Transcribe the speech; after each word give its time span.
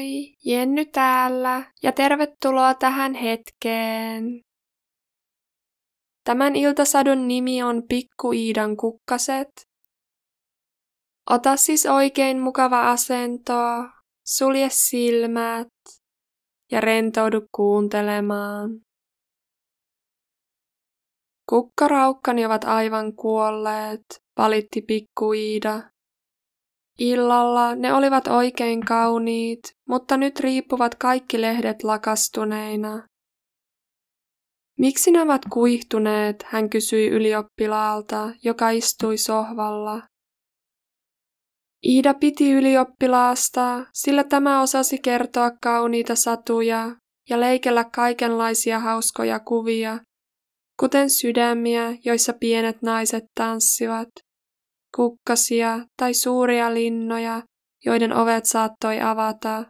Moi, 0.00 0.36
Jenny 0.44 0.84
täällä 0.84 1.72
ja 1.82 1.92
tervetuloa 1.92 2.74
tähän 2.74 3.14
hetkeen. 3.14 4.40
Tämän 6.24 6.56
iltasadun 6.56 7.28
nimi 7.28 7.62
on 7.62 7.82
Pikku 7.88 8.32
Iidan 8.32 8.76
kukkaset. 8.76 9.48
Ota 11.30 11.56
siis 11.56 11.86
oikein 11.86 12.40
mukava 12.40 12.90
asento, 12.90 13.54
sulje 14.26 14.68
silmät 14.70 15.68
ja 16.72 16.80
rentoudu 16.80 17.40
kuuntelemaan. 17.52 18.70
Kukkaraukkani 21.50 22.46
ovat 22.46 22.64
aivan 22.64 23.16
kuolleet, 23.16 24.04
valitti 24.38 24.82
pikku 24.82 25.32
Iida. 25.32 25.90
Illalla 26.98 27.74
ne 27.74 27.94
olivat 27.94 28.26
oikein 28.26 28.80
kauniit, 28.80 29.60
mutta 29.88 30.16
nyt 30.16 30.40
riippuvat 30.40 30.94
kaikki 30.94 31.40
lehdet 31.40 31.82
lakastuneina. 31.82 33.06
Miksi 34.78 35.10
ne 35.10 35.20
ovat 35.20 35.42
kuihtuneet, 35.52 36.42
hän 36.42 36.70
kysyi 36.70 37.08
ylioppilaalta, 37.08 38.30
joka 38.44 38.70
istui 38.70 39.18
sohvalla. 39.18 40.02
Iida 41.86 42.14
piti 42.14 42.52
ylioppilaasta, 42.52 43.86
sillä 43.92 44.24
tämä 44.24 44.62
osasi 44.62 44.98
kertoa 44.98 45.50
kauniita 45.62 46.14
satuja 46.14 46.96
ja 47.30 47.40
leikellä 47.40 47.84
kaikenlaisia 47.84 48.78
hauskoja 48.78 49.40
kuvia, 49.40 49.98
kuten 50.80 51.10
sydämiä, 51.10 51.96
joissa 52.04 52.32
pienet 52.40 52.82
naiset 52.82 53.24
tanssivat, 53.34 54.08
kukkasia 54.96 55.78
tai 55.96 56.14
suuria 56.14 56.74
linnoja, 56.74 57.42
joiden 57.84 58.12
ovet 58.12 58.44
saattoi 58.44 59.00
avata. 59.00 59.64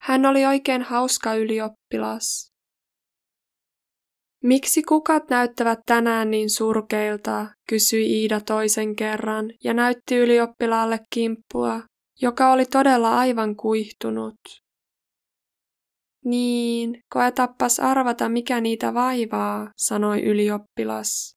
Hän 0.00 0.26
oli 0.26 0.46
oikein 0.46 0.82
hauska 0.82 1.34
ylioppilas. 1.34 2.54
Miksi 4.42 4.82
kukat 4.82 5.30
näyttävät 5.30 5.78
tänään 5.86 6.30
niin 6.30 6.50
surkeilta, 6.50 7.46
kysyi 7.68 8.06
Iida 8.06 8.40
toisen 8.40 8.96
kerran 8.96 9.50
ja 9.64 9.74
näytti 9.74 10.16
ylioppilaalle 10.16 10.98
kimppua, 11.14 11.80
joka 12.20 12.52
oli 12.52 12.64
todella 12.64 13.18
aivan 13.18 13.56
kuihtunut. 13.56 14.34
Niin, 16.24 17.00
koetappas 17.12 17.80
arvata, 17.80 18.28
mikä 18.28 18.60
niitä 18.60 18.94
vaivaa, 18.94 19.70
sanoi 19.76 20.22
ylioppilas. 20.22 21.33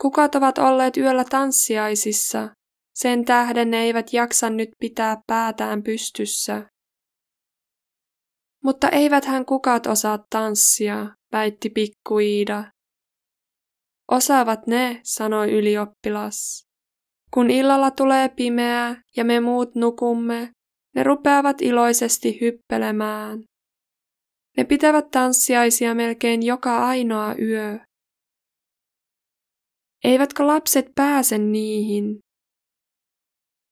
Kukat 0.00 0.34
ovat 0.34 0.58
olleet 0.58 0.96
yöllä 0.96 1.24
tanssiaisissa, 1.24 2.48
sen 2.94 3.24
tähden 3.24 3.70
ne 3.70 3.82
eivät 3.82 4.12
jaksa 4.12 4.50
nyt 4.50 4.68
pitää 4.78 5.22
päätään 5.26 5.82
pystyssä. 5.82 6.70
Mutta 8.64 8.88
eivät 8.88 9.24
hän 9.24 9.44
kukat 9.44 9.86
osaa 9.86 10.18
tanssia, 10.30 11.06
väitti 11.32 11.70
pikku 11.70 12.18
Iida. 12.18 12.64
Osaavat 14.10 14.66
ne, 14.66 15.00
sanoi 15.04 15.52
ylioppilas. 15.52 16.68
Kun 17.30 17.50
illalla 17.50 17.90
tulee 17.90 18.28
pimeää 18.28 19.02
ja 19.16 19.24
me 19.24 19.40
muut 19.40 19.74
nukumme, 19.74 20.52
ne 20.94 21.02
rupeavat 21.02 21.62
iloisesti 21.62 22.38
hyppelemään. 22.40 23.44
Ne 24.56 24.64
pitävät 24.64 25.10
tanssiaisia 25.10 25.94
melkein 25.94 26.42
joka 26.42 26.86
ainoa 26.86 27.34
yö. 27.34 27.78
Eivätkö 30.04 30.46
lapset 30.46 30.86
pääse 30.94 31.38
niihin? 31.38 32.18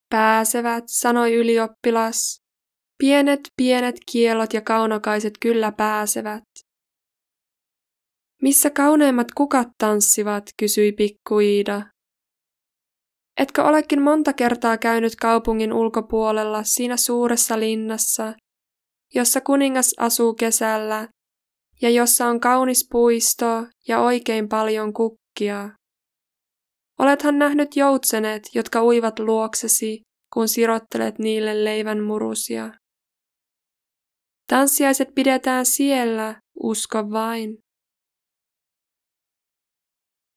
Pääsevät, 0.09 0.83
sanoi 0.87 1.33
ylioppilas. 1.33 2.37
Pienet, 2.97 3.39
pienet 3.57 3.95
kielot 4.11 4.53
ja 4.53 4.61
kaunokaiset 4.61 5.33
kyllä 5.41 5.71
pääsevät. 5.71 6.43
Missä 8.41 8.69
kauneimmat 8.69 9.27
kukat 9.37 9.67
tanssivat, 9.77 10.43
kysyi 10.59 10.91
pikku 10.91 11.39
Iida. 11.39 11.81
Etkö 13.37 13.63
olekin 13.63 14.01
monta 14.01 14.33
kertaa 14.33 14.77
käynyt 14.77 15.15
kaupungin 15.15 15.73
ulkopuolella 15.73 16.63
siinä 16.63 16.97
suuressa 16.97 17.59
linnassa, 17.59 18.33
jossa 19.15 19.41
kuningas 19.41 19.93
asuu 19.97 20.33
kesällä 20.33 21.07
ja 21.81 21.89
jossa 21.89 22.27
on 22.27 22.39
kaunis 22.39 22.87
puisto 22.91 23.67
ja 23.87 23.99
oikein 23.99 24.49
paljon 24.49 24.93
kukkia? 24.93 25.76
Olethan 26.99 27.39
nähnyt 27.39 27.75
joutsenet, 27.75 28.43
jotka 28.55 28.83
uivat 28.83 29.19
luoksesi, 29.19 30.01
kun 30.33 30.47
sirottelet 30.47 31.19
niille 31.19 31.63
leivän 31.63 32.03
murusia. 32.03 32.73
Tanssiaiset 34.47 35.07
pidetään 35.15 35.65
siellä, 35.65 36.41
usko 36.63 37.11
vain. 37.11 37.57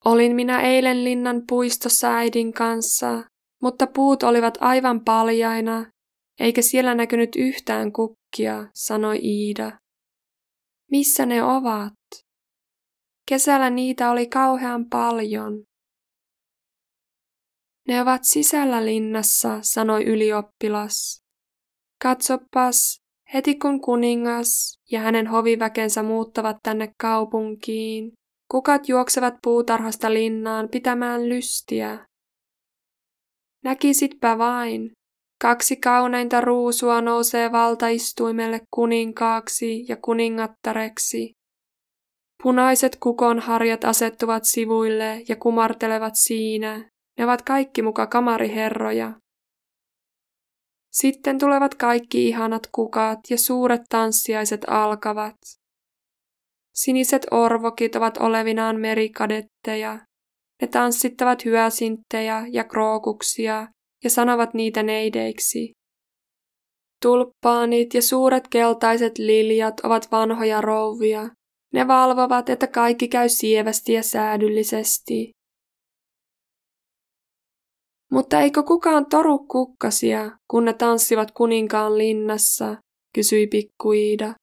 Olin 0.05 0.37
minä 0.37 0.61
eilen 0.61 1.05
linnan 1.05 1.43
puistossa 1.49 2.09
äidin 2.09 2.53
kanssa, 2.53 3.25
mutta 3.63 3.87
puut 3.87 4.23
olivat 4.23 4.59
aivan 4.61 5.05
paljaina, 5.05 5.87
eikä 6.41 6.63
siellä 6.63 6.95
näkynyt 6.95 7.37
yhtään 7.37 7.93
kukkia, 7.93 8.67
sanoi 8.75 9.19
Iida. 9.23 9.79
Missä 10.91 11.27
ne 11.27 11.43
ovat? 11.43 11.93
Kesällä 13.29 13.71
niitä 13.71 14.11
oli 14.11 14.27
kauhean 14.27 14.89
paljon. 14.89 15.70
Ne 17.91 18.01
ovat 18.01 18.25
sisällä 18.25 18.85
linnassa, 18.85 19.59
sanoi 19.63 20.05
ylioppilas. 20.05 21.21
Katsopas, 22.03 23.01
heti 23.35 23.55
kun 23.55 23.81
kuningas 23.81 24.75
ja 24.91 25.01
hänen 25.01 25.27
hoviväkensä 25.27 26.03
muuttavat 26.03 26.57
tänne 26.63 26.93
kaupunkiin, 27.01 28.13
kukat 28.51 28.89
juoksevat 28.89 29.35
puutarhasta 29.43 30.13
linnaan 30.13 30.69
pitämään 30.69 31.29
lystiä. 31.29 32.07
Näkisitpä 33.65 34.39
vain, 34.39 34.91
kaksi 35.43 35.77
kauneinta 35.77 36.41
ruusua 36.41 37.01
nousee 37.01 37.53
valtaistuimelle 37.53 38.61
kuninkaaksi 38.75 39.85
ja 39.89 39.97
kuningattareksi. 39.97 41.33
Punaiset 42.43 42.97
kukonharjat 43.01 43.85
asettuvat 43.85 44.45
sivuille 44.45 45.23
ja 45.29 45.37
kumartelevat 45.37 46.15
siinä, 46.17 46.91
ne 47.19 47.25
ovat 47.25 47.43
kaikki 47.43 47.83
muka 47.83 48.07
kamariherroja. 48.07 49.13
Sitten 50.93 51.39
tulevat 51.39 51.75
kaikki 51.75 52.29
ihanat 52.29 52.63
kukat 52.73 53.19
ja 53.31 53.39
suuret 53.39 53.83
tanssiaiset 53.89 54.61
alkavat. 54.67 55.37
Siniset 56.75 57.27
orvokit 57.31 57.97
ovat 57.97 58.17
olevinaan 58.17 58.81
merikadetteja. 58.81 59.99
Ne 60.63 60.69
tanssittavat 60.69 61.45
hyasinttejä 61.45 62.47
ja 62.51 62.65
krookuksia 62.65 63.69
ja 64.05 64.11
sanovat 64.11 64.55
niitä 64.55 64.83
neideiksi. 64.83 65.73
Tulppaanit 67.03 67.95
ja 67.95 68.03
suuret 68.03 68.49
keltaiset 68.49 69.19
liljat 69.19 69.81
ovat 69.81 70.13
vanhoja 70.13 70.61
rouvia. 70.61 71.29
Ne 71.73 71.89
valvovat, 71.89 72.49
että 72.49 72.67
kaikki 72.67 73.09
käy 73.09 73.29
sievästi 73.29 73.93
ja 73.93 74.03
säädyllisesti. 74.03 75.31
Mutta 78.11 78.41
eikö 78.41 78.63
kukaan 78.63 79.07
toru 79.07 79.39
kukkasia, 79.39 80.31
kun 80.51 80.65
ne 80.65 80.73
tanssivat 80.73 81.31
kuninkaan 81.31 81.99
linnassa, 81.99 82.77
kysyi 83.15 83.47
pikku 83.47 83.93
Iida. 83.93 84.35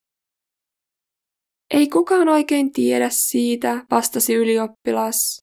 Ei 1.74 1.88
kukaan 1.88 2.28
oikein 2.28 2.72
tiedä 2.72 3.08
siitä, 3.10 3.86
vastasi 3.90 4.34
ylioppilas. 4.34 5.40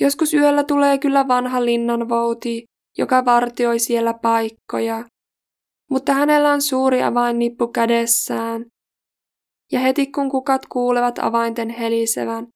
Joskus 0.00 0.34
yöllä 0.34 0.64
tulee 0.64 0.98
kyllä 0.98 1.28
vanha 1.28 1.64
linnanvouti, 1.64 2.64
joka 2.98 3.24
vartioi 3.24 3.78
siellä 3.78 4.14
paikkoja, 4.14 5.04
mutta 5.90 6.12
hänellä 6.12 6.52
on 6.52 6.62
suuri 6.62 7.02
avainnippu 7.02 7.68
kädessään. 7.68 8.64
Ja 9.72 9.80
heti 9.80 10.06
kun 10.06 10.30
kukat 10.30 10.62
kuulevat 10.66 11.18
avainten 11.18 11.68
helisevän, 11.68 12.46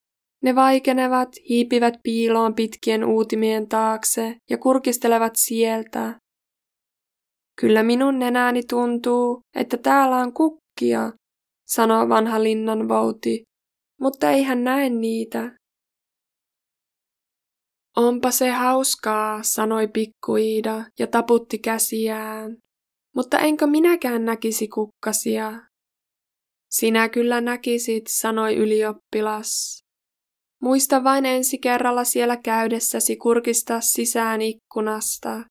ne 0.44 0.54
vaikenevat, 0.54 1.28
hiipivät 1.48 1.94
piiloon 2.02 2.54
pitkien 2.54 3.04
uutimien 3.04 3.68
taakse 3.68 4.36
ja 4.50 4.58
kurkistelevat 4.58 5.32
sieltä. 5.36 6.18
Kyllä 7.60 7.82
minun 7.82 8.18
nenääni 8.18 8.62
tuntuu, 8.62 9.40
että 9.56 9.76
täällä 9.76 10.16
on 10.16 10.32
kukkia, 10.32 11.12
sanoo 11.66 12.08
vanha 12.08 12.42
linnan 12.42 12.88
vouti, 12.88 13.42
mutta 14.00 14.30
ei 14.30 14.42
hän 14.42 14.64
näe 14.64 14.88
niitä. 14.88 15.56
Onpa 17.96 18.30
se 18.30 18.50
hauskaa, 18.50 19.42
sanoi 19.42 19.88
pikku 19.88 20.36
Iida 20.36 20.84
ja 20.98 21.06
taputti 21.06 21.58
käsiään. 21.58 22.56
Mutta 23.16 23.38
enkö 23.38 23.66
minäkään 23.66 24.24
näkisi 24.24 24.68
kukkasia? 24.68 25.52
Sinä 26.70 27.08
kyllä 27.08 27.40
näkisit, 27.40 28.04
sanoi 28.08 28.56
ylioppilas. 28.56 29.83
Muista 30.64 31.04
vain 31.04 31.26
ensi 31.26 31.58
kerralla 31.58 32.04
siellä 32.04 32.36
käydessäsi 32.36 33.16
kurkistaa 33.16 33.80
sisään 33.80 34.42
ikkunasta. 34.42 35.44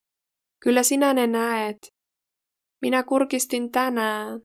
Kyllä 0.59 0.83
sinä 0.83 1.13
ne 1.13 1.27
näet. 1.27 1.77
Minä 2.81 3.03
kurkistin 3.03 3.71
tänään. 3.71 4.39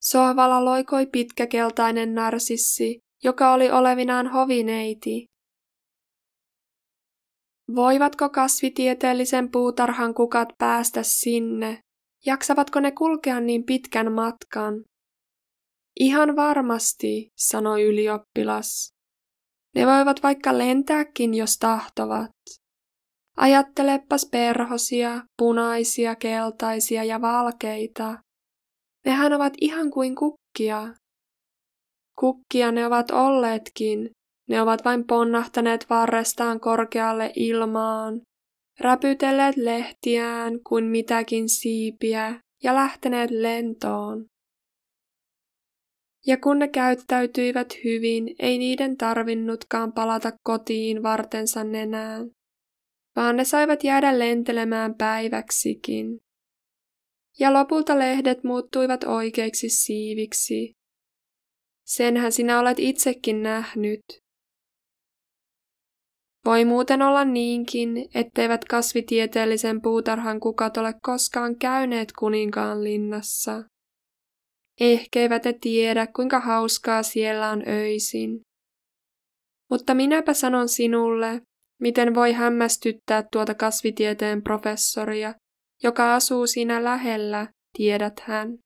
Sohvalla 0.00 0.64
loikoi 0.64 1.06
pitkäkeltainen 1.06 2.14
narsissi, 2.14 2.98
joka 3.24 3.52
oli 3.52 3.70
olevinaan 3.70 4.26
hovineiti. 4.26 5.26
Voivatko 7.74 8.28
kasvitieteellisen 8.28 9.50
puutarhan 9.50 10.14
kukat 10.14 10.48
päästä 10.58 11.02
sinne? 11.02 11.78
Jaksavatko 12.26 12.80
ne 12.80 12.92
kulkea 12.92 13.40
niin 13.40 13.64
pitkän 13.64 14.12
matkan? 14.12 14.74
Ihan 16.00 16.36
varmasti, 16.36 17.28
sanoi 17.36 17.82
ylioppilas. 17.82 18.91
Ne 19.74 19.86
voivat 19.86 20.22
vaikka 20.22 20.58
lentääkin, 20.58 21.34
jos 21.34 21.58
tahtovat. 21.58 22.30
Ajattelepas 23.36 24.28
perhosia, 24.30 25.22
punaisia, 25.38 26.16
keltaisia 26.16 27.04
ja 27.04 27.20
valkeita. 27.20 28.18
Nehän 29.06 29.32
ovat 29.32 29.52
ihan 29.60 29.90
kuin 29.90 30.14
kukkia. 30.14 30.94
Kukkia 32.18 32.72
ne 32.72 32.86
ovat 32.86 33.10
olleetkin, 33.10 34.10
ne 34.48 34.62
ovat 34.62 34.84
vain 34.84 35.06
ponnahtaneet 35.06 35.86
varrestaan 35.90 36.60
korkealle 36.60 37.32
ilmaan, 37.36 38.20
räpytelleet 38.80 39.56
lehtiään 39.56 40.60
kuin 40.68 40.84
mitäkin 40.84 41.48
siipiä 41.48 42.40
ja 42.62 42.74
lähteneet 42.74 43.30
lentoon. 43.30 44.24
Ja 46.26 46.36
kun 46.36 46.58
ne 46.58 46.68
käyttäytyivät 46.68 47.68
hyvin, 47.84 48.34
ei 48.38 48.58
niiden 48.58 48.96
tarvinnutkaan 48.96 49.92
palata 49.92 50.32
kotiin 50.42 51.02
vartensa 51.02 51.64
nenään, 51.64 52.30
vaan 53.16 53.36
ne 53.36 53.44
saivat 53.44 53.84
jäädä 53.84 54.18
lentelemään 54.18 54.94
päiväksikin. 54.94 56.20
Ja 57.38 57.52
lopulta 57.52 57.98
lehdet 57.98 58.44
muuttuivat 58.44 59.04
oikeiksi 59.04 59.68
siiviksi. 59.68 60.72
Senhän 61.86 62.32
sinä 62.32 62.60
olet 62.60 62.78
itsekin 62.78 63.42
nähnyt. 63.42 64.00
Voi 66.44 66.64
muuten 66.64 67.02
olla 67.02 67.24
niinkin, 67.24 68.08
etteivät 68.14 68.64
kasvitieteellisen 68.64 69.82
puutarhan 69.82 70.40
kukat 70.40 70.76
ole 70.76 70.94
koskaan 71.02 71.58
käyneet 71.58 72.12
kuninkaan 72.18 72.84
linnassa. 72.84 73.64
Ehkä 74.84 75.20
eivät 75.20 75.44
he 75.44 75.52
tiedä, 75.60 76.06
kuinka 76.06 76.40
hauskaa 76.40 77.02
siellä 77.02 77.50
on 77.50 77.62
öisin. 77.68 78.40
Mutta 79.70 79.94
minäpä 79.94 80.34
sanon 80.34 80.68
sinulle, 80.68 81.40
miten 81.80 82.14
voi 82.14 82.32
hämmästyttää 82.32 83.24
tuota 83.32 83.54
kasvitieteen 83.54 84.42
professoria, 84.42 85.34
joka 85.82 86.14
asuu 86.14 86.46
siinä 86.46 86.84
lähellä, 86.84 87.48
tiedät 87.76 88.20
hän. 88.20 88.58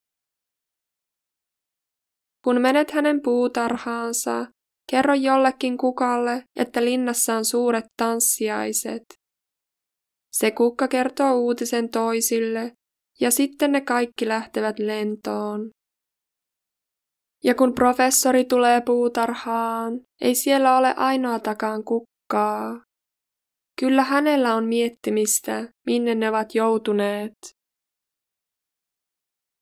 Kun 2.44 2.60
menet 2.60 2.90
hänen 2.90 3.22
puutarhaansa, 3.22 4.46
kerro 4.90 5.14
jollekin 5.14 5.78
kukalle, 5.78 6.42
että 6.56 6.84
linnassa 6.84 7.36
on 7.36 7.44
suuret 7.44 7.84
tanssiaiset. 7.96 9.02
Se 10.32 10.50
kukka 10.50 10.88
kertoo 10.88 11.34
uutisen 11.38 11.90
toisille, 11.90 12.72
ja 13.20 13.30
sitten 13.30 13.72
ne 13.72 13.80
kaikki 13.80 14.28
lähtevät 14.28 14.78
lentoon. 14.78 15.75
Ja 17.44 17.54
kun 17.54 17.74
professori 17.74 18.44
tulee 18.44 18.80
puutarhaan, 18.80 20.00
ei 20.20 20.34
siellä 20.34 20.78
ole 20.78 20.94
ainoatakaan 20.96 21.84
kukkaa. 21.84 22.80
Kyllä 23.80 24.04
hänellä 24.04 24.54
on 24.54 24.64
miettimistä, 24.64 25.68
minne 25.86 26.14
ne 26.14 26.28
ovat 26.28 26.54
joutuneet. 26.54 27.34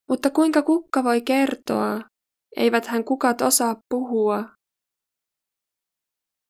Mutta 0.09 0.31
kuinka 0.31 0.63
kukka 0.63 1.05
voi 1.05 1.21
kertoa? 1.21 2.01
Eivät 2.57 2.87
hän 2.87 3.05
kukat 3.05 3.41
osaa 3.41 3.77
puhua. 3.89 4.45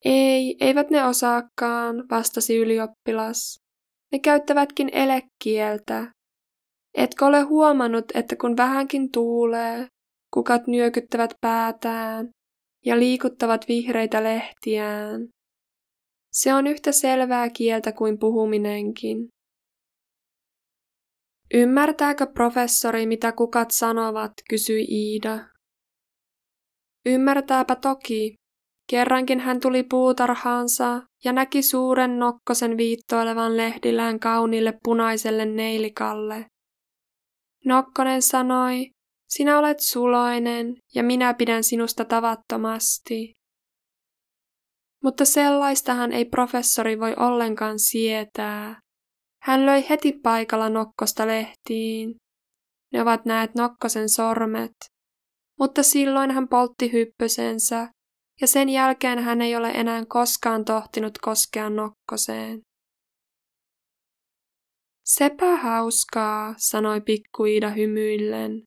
Ei, 0.05 0.57
eivät 0.59 0.89
ne 0.89 1.05
osaakaan, 1.05 2.03
vastasi 2.11 2.57
ylioppilas. 2.57 3.57
Ne 4.11 4.19
käyttävätkin 4.19 4.89
elekieltä. 4.93 6.11
Etkö 6.93 7.25
ole 7.25 7.41
huomannut, 7.41 8.05
että 8.13 8.35
kun 8.35 8.57
vähänkin 8.57 9.11
tuulee, 9.11 9.87
Kukat 10.35 10.67
nyökyttävät 10.67 11.33
päätään 11.41 12.29
ja 12.85 12.99
liikuttavat 12.99 13.67
vihreitä 13.67 14.23
lehtiään. 14.23 15.27
Se 16.31 16.53
on 16.53 16.67
yhtä 16.67 16.91
selvää 16.91 17.49
kieltä 17.49 17.91
kuin 17.91 18.19
puhuminenkin. 18.19 19.27
Ymmärtääkö 21.53 22.25
professori, 22.25 23.07
mitä 23.07 23.31
kukat 23.31 23.71
sanovat, 23.71 24.31
kysyi 24.49 24.85
Iida. 24.89 25.39
Ymmärtääpä 27.05 27.75
toki. 27.75 28.33
Kerrankin 28.89 29.39
hän 29.39 29.59
tuli 29.59 29.83
puutarhaansa 29.83 31.01
ja 31.23 31.33
näki 31.33 31.61
suuren 31.61 32.19
nokkosen 32.19 32.77
viittoilevan 32.77 33.57
lehdillään 33.57 34.19
kauniille 34.19 34.73
punaiselle 34.83 35.45
neilikalle. 35.45 36.45
Nokkonen 37.65 38.21
sanoi, 38.21 38.94
sinä 39.29 39.59
olet 39.59 39.79
suloinen 39.79 40.75
ja 40.95 41.03
minä 41.03 41.33
pidän 41.33 41.63
sinusta 41.63 42.05
tavattomasti. 42.05 43.33
Mutta 45.03 45.25
sellaistahan 45.25 46.11
ei 46.11 46.25
professori 46.25 46.99
voi 46.99 47.13
ollenkaan 47.17 47.79
sietää. 47.79 48.79
Hän 49.43 49.65
löi 49.65 49.89
heti 49.89 50.11
paikalla 50.23 50.69
nokkosta 50.69 51.27
lehtiin. 51.27 52.15
Ne 52.93 53.01
ovat 53.01 53.25
näet 53.25 53.55
nokkosen 53.55 54.09
sormet. 54.09 54.73
Mutta 55.59 55.83
silloin 55.83 56.31
hän 56.31 56.47
poltti 56.47 56.91
hyppösensä, 56.91 57.87
ja 58.41 58.47
sen 58.47 58.69
jälkeen 58.69 59.19
hän 59.19 59.41
ei 59.41 59.55
ole 59.55 59.69
enää 59.69 60.03
koskaan 60.09 60.65
tohtinut 60.65 61.17
koskea 61.17 61.69
nokkoseen. 61.69 62.61
Sepä 65.05 65.55
hauskaa, 65.55 66.53
sanoi 66.57 67.01
pikkuida 67.01 67.69
hymyillen. 67.69 68.63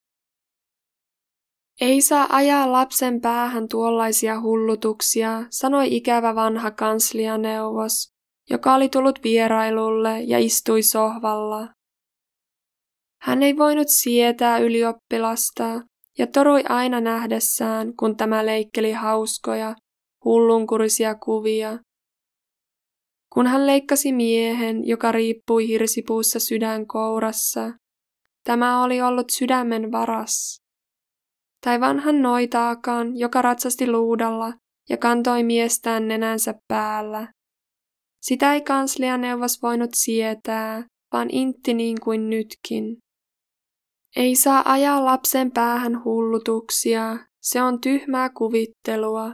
Ei 1.81 2.01
saa 2.01 2.27
ajaa 2.29 2.71
lapsen 2.71 3.21
päähän 3.21 3.67
tuollaisia 3.67 4.41
hullutuksia, 4.41 5.45
sanoi 5.49 5.95
ikävä 5.95 6.35
vanha 6.35 6.71
kanslianeuvos, 6.71 8.11
joka 8.49 8.73
oli 8.73 8.89
tullut 8.89 9.19
vierailulle 9.23 10.21
ja 10.21 10.39
istui 10.39 10.83
sohvalla. 10.83 11.67
Hän 13.21 13.43
ei 13.43 13.57
voinut 13.57 13.87
sietää 13.89 14.57
ylioppilasta 14.57 15.81
ja 16.17 16.27
torui 16.27 16.63
aina 16.69 17.01
nähdessään, 17.01 17.95
kun 17.95 18.17
tämä 18.17 18.45
leikkeli 18.45 18.91
hauskoja, 18.91 19.75
hullunkurisia 20.25 21.15
kuvia. 21.15 21.79
Kun 23.33 23.47
hän 23.47 23.67
leikkasi 23.67 24.11
miehen, 24.11 24.87
joka 24.87 25.11
riippui 25.11 25.67
hirsipuussa 25.67 26.39
sydän 26.39 26.87
kourassa, 26.87 27.71
tämä 28.43 28.83
oli 28.83 29.01
ollut 29.01 29.29
sydämen 29.29 29.91
varas 29.91 30.59
tai 31.61 31.79
vanhan 31.79 32.21
noitaakaan, 32.21 33.17
joka 33.17 33.41
ratsasti 33.41 33.91
luudalla 33.91 34.53
ja 34.89 34.97
kantoi 34.97 35.43
miestään 35.43 36.07
nenänsä 36.07 36.53
päällä. 36.67 37.27
Sitä 38.21 38.53
ei 38.53 38.61
kanslianeuvos 38.61 39.61
voinut 39.61 39.89
sietää, 39.93 40.83
vaan 41.13 41.27
intti 41.31 41.73
niin 41.73 41.97
kuin 42.03 42.29
nytkin. 42.29 42.97
Ei 44.15 44.35
saa 44.35 44.63
ajaa 44.65 45.05
lapsen 45.05 45.51
päähän 45.51 46.03
hullutuksia, 46.03 47.17
se 47.41 47.61
on 47.61 47.81
tyhmää 47.81 48.29
kuvittelua. 48.29 49.31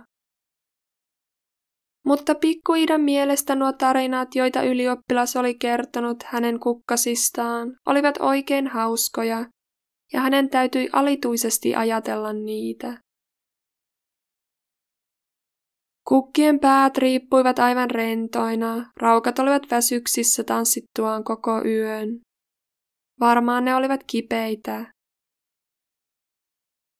Mutta 2.06 2.36
pikkuidan 2.36 3.02
mielestä 3.02 3.56
nuo 3.56 3.74
tarinat, 3.74 4.36
joita 4.36 4.64
ylioppilas 4.64 5.36
oli 5.36 5.56
kertonut 5.56 6.24
hänen 6.24 6.60
kukkasistaan, 6.60 7.76
olivat 7.86 8.16
oikein 8.20 8.68
hauskoja 8.68 9.46
ja 10.14 10.22
hänen 10.22 10.50
täytyi 10.50 10.90
alituisesti 10.94 11.76
ajatella 11.76 12.34
niitä. 12.34 12.98
Kukkien 16.08 16.60
päät 16.60 16.98
riippuivat 16.98 17.60
aivan 17.60 17.90
rentoina, 17.90 18.92
raukat 18.98 19.40
olivat 19.40 19.64
väsyksissä 19.72 20.44
tanssittuaan 20.44 21.24
koko 21.24 21.66
yön. 21.66 22.20
Varmaan 23.20 23.66
ne 23.66 23.76
olivat 23.76 24.02
kipeitä. 24.08 24.92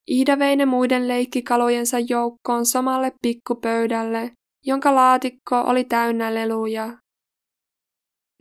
Iida 0.10 0.40
vei 0.40 0.56
ne 0.56 0.66
muiden 0.66 1.08
leikkikalojensa 1.08 2.00
joukkoon 2.00 2.66
samalle 2.66 3.12
pikkupöydälle, 3.22 4.32
jonka 4.66 4.96
laatikko 4.96 5.62
oli 5.62 5.84
täynnä 5.84 6.34
leluja. 6.34 6.98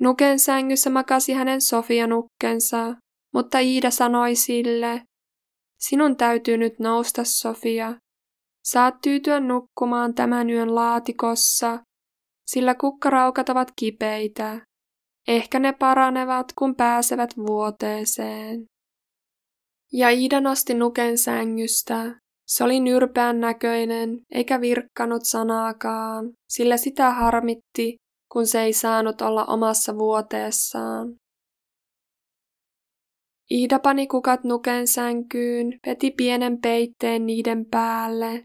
Nuken 0.00 0.38
sängyssä 0.38 0.90
makasi 0.90 1.32
hänen 1.32 1.60
Sofia-nukkensa, 1.60 2.96
mutta 3.34 3.58
Iida 3.58 3.90
sanoi 3.90 4.34
sille, 4.34 5.02
sinun 5.78 6.16
täytyy 6.16 6.56
nyt 6.56 6.78
nousta, 6.78 7.24
Sofia. 7.24 7.94
Saat 8.64 8.94
tyytyä 9.02 9.40
nukkumaan 9.40 10.14
tämän 10.14 10.50
yön 10.50 10.74
laatikossa, 10.74 11.78
sillä 12.46 12.74
kukkaraukat 12.74 13.48
ovat 13.48 13.68
kipeitä. 13.76 14.60
Ehkä 15.28 15.58
ne 15.58 15.72
paranevat, 15.72 16.46
kun 16.58 16.74
pääsevät 16.74 17.36
vuoteeseen. 17.36 18.66
Ja 19.92 20.10
Iida 20.10 20.40
nosti 20.40 20.74
nuken 20.74 21.18
sängystä. 21.18 22.18
Se 22.46 22.64
oli 22.64 22.80
nyrpeän 22.80 23.40
näköinen, 23.40 24.20
eikä 24.30 24.60
virkkanut 24.60 25.24
sanaakaan, 25.24 26.32
sillä 26.48 26.76
sitä 26.76 27.10
harmitti, 27.10 27.96
kun 28.32 28.46
se 28.46 28.62
ei 28.62 28.72
saanut 28.72 29.20
olla 29.20 29.44
omassa 29.44 29.98
vuoteessaan. 29.98 31.14
Iida 33.50 33.78
pani 33.78 34.06
kukat 34.06 34.44
nuken 34.44 34.86
sänkyyn, 34.86 35.78
veti 35.86 36.10
pienen 36.10 36.60
peitteen 36.60 37.26
niiden 37.26 37.66
päälle, 37.70 38.44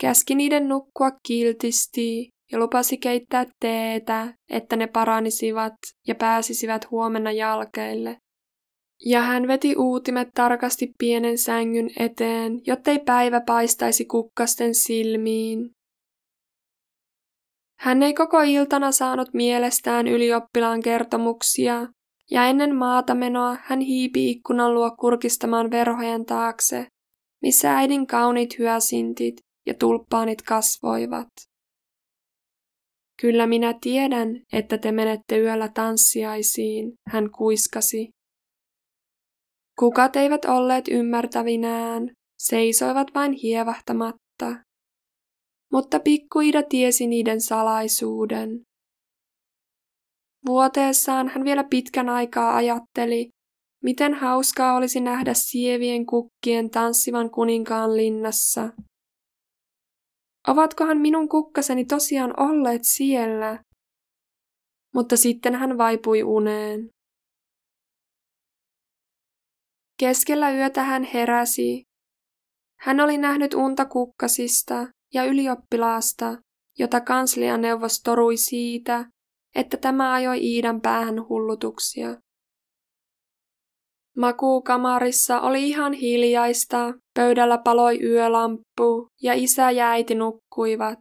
käski 0.00 0.34
niiden 0.34 0.68
nukkua 0.68 1.10
kiltisti 1.26 2.28
ja 2.52 2.58
lupasi 2.58 2.98
keittää 2.98 3.46
teetä, 3.60 4.34
että 4.50 4.76
ne 4.76 4.86
paranisivat 4.86 5.74
ja 6.06 6.14
pääsisivät 6.14 6.90
huomenna 6.90 7.32
jalkeille. 7.32 8.16
Ja 9.06 9.20
hän 9.20 9.48
veti 9.48 9.76
uutimet 9.76 10.28
tarkasti 10.34 10.92
pienen 10.98 11.38
sängyn 11.38 11.90
eteen, 11.98 12.60
jottei 12.66 12.98
päivä 12.98 13.40
paistaisi 13.46 14.04
kukkasten 14.04 14.74
silmiin. 14.74 15.70
Hän 17.78 18.02
ei 18.02 18.14
koko 18.14 18.40
iltana 18.40 18.92
saanut 18.92 19.28
mielestään 19.34 20.08
ylioppilaan 20.08 20.82
kertomuksia, 20.82 21.86
ja 22.30 22.44
ennen 22.44 22.76
maatamenoa 22.76 23.56
hän 23.62 23.80
hiipi 23.80 24.30
ikkunan 24.30 24.74
luo 24.74 24.90
kurkistamaan 25.00 25.70
verhojen 25.70 26.26
taakse, 26.26 26.86
missä 27.42 27.76
äidin 27.76 28.06
kauniit 28.06 28.58
hyasintit 28.58 29.34
ja 29.66 29.74
tulppaanit 29.74 30.42
kasvoivat. 30.42 31.28
Kyllä 33.20 33.46
minä 33.46 33.74
tiedän, 33.80 34.42
että 34.52 34.78
te 34.78 34.92
menette 34.92 35.38
yöllä 35.38 35.68
tanssiaisiin, 35.68 36.92
hän 37.08 37.30
kuiskasi. 37.30 38.10
Kukat 39.78 40.16
eivät 40.16 40.44
olleet 40.44 40.88
ymmärtävinään, 40.88 42.10
seisoivat 42.38 43.06
vain 43.14 43.32
hievahtamatta. 43.32 44.56
Mutta 45.72 46.00
pikkuida 46.00 46.62
tiesi 46.62 47.06
niiden 47.06 47.40
salaisuuden. 47.40 48.62
Vuoteessaan 50.46 51.28
hän 51.28 51.44
vielä 51.44 51.64
pitkän 51.64 52.08
aikaa 52.08 52.56
ajatteli, 52.56 53.28
miten 53.84 54.14
hauskaa 54.14 54.76
olisi 54.76 55.00
nähdä 55.00 55.34
sievien 55.34 56.06
kukkien 56.06 56.70
tanssivan 56.70 57.30
kuninkaan 57.30 57.96
linnassa. 57.96 58.68
Ovatkohan 60.48 60.98
minun 60.98 61.28
kukkaseni 61.28 61.84
tosiaan 61.84 62.40
olleet 62.40 62.80
siellä? 62.84 63.62
Mutta 64.94 65.16
sitten 65.16 65.54
hän 65.54 65.78
vaipui 65.78 66.22
uneen. 66.22 66.88
Keskellä 70.00 70.50
yötä 70.50 70.82
hän 70.82 71.04
heräsi. 71.04 71.82
Hän 72.80 73.00
oli 73.00 73.18
nähnyt 73.18 73.54
unta 73.54 73.84
kukkasista 73.84 74.86
ja 75.14 75.24
ylioppilaasta, 75.24 76.36
jota 76.78 77.00
kanslianeuvos 77.00 78.00
torui 78.02 78.36
siitä, 78.36 79.04
että 79.54 79.76
tämä 79.76 80.12
ajoi 80.12 80.38
Iidan 80.38 80.80
päähän 80.80 81.28
hullutuksia. 81.28 82.16
Makuukamarissa 84.16 85.40
oli 85.40 85.68
ihan 85.68 85.92
hiljaista, 85.92 86.94
pöydällä 87.14 87.58
paloi 87.58 88.02
yölamppu 88.02 89.06
ja 89.22 89.34
isä 89.34 89.70
ja 89.70 89.90
äiti 89.90 90.14
nukkuivat. 90.14 90.98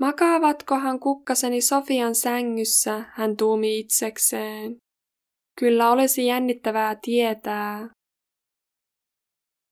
Makaavatkohan 0.00 1.00
kukkaseni 1.00 1.60
Sofian 1.60 2.14
sängyssä, 2.14 3.04
hän 3.12 3.36
tuumi 3.36 3.78
itsekseen. 3.78 4.76
Kyllä 5.58 5.90
olisi 5.90 6.26
jännittävää 6.26 6.96
tietää. 7.02 7.88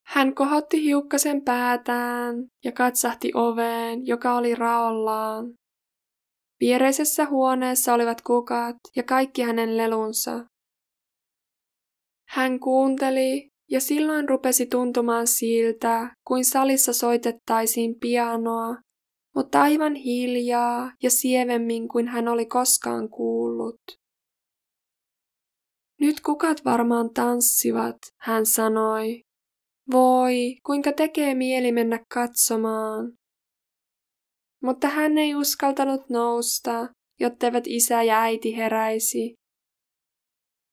Hän 0.07 0.35
kohotti 0.35 0.83
hiukkasen 0.83 1.45
päätään 1.45 2.35
ja 2.65 2.73
katsahti 2.73 3.31
oveen, 3.35 4.07
joka 4.07 4.35
oli 4.37 4.55
raollaan. 4.55 5.55
Viereisessä 6.61 7.27
huoneessa 7.27 7.95
olivat 7.95 8.21
kukat 8.21 8.77
ja 8.97 9.03
kaikki 9.03 9.43
hänen 9.43 9.77
lelunsa. 9.77 10.45
Hän 12.29 12.61
kuunteli 12.61 13.49
ja 13.71 13.81
silloin 13.81 14.29
rupesi 14.29 14.67
tuntumaan 14.67 15.27
siltä, 15.27 16.15
kuin 16.27 16.45
salissa 16.45 16.93
soitettaisiin 16.93 17.95
pianoa, 18.01 18.77
mutta 19.35 19.63
aivan 19.63 19.95
hiljaa 19.95 20.93
ja 21.03 21.11
sievemmin 21.11 21.89
kuin 21.89 22.09
hän 22.09 22.29
oli 22.29 22.47
koskaan 22.47 23.09
kuullut. 23.09 23.81
Nyt 26.01 26.21
kukat 26.21 26.65
varmaan 26.65 27.11
tanssivat, 27.15 27.97
hän 28.21 28.47
sanoi. 28.47 29.21
Voi, 29.93 30.57
kuinka 30.67 30.93
tekee 30.93 31.35
mieli 31.35 31.73
mennä 31.73 32.05
katsomaan. 32.15 33.13
Mutta 34.65 34.89
hän 34.89 35.19
ei 35.19 35.35
uskaltanut 35.35 36.11
nousta, 36.11 36.89
jotteivät 37.21 37.65
isä 37.67 38.03
ja 38.03 38.21
äiti 38.21 38.57
heräisi. 38.57 39.35